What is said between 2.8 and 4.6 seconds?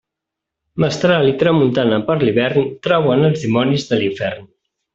trauen els dimonis de l'infern.